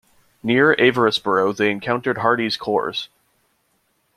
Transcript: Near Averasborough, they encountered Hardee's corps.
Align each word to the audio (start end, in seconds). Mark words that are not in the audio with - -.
Near 0.41 0.75
Averasborough, 0.77 1.55
they 1.55 1.69
encountered 1.69 2.17
Hardee's 2.17 2.57
corps. 2.57 3.07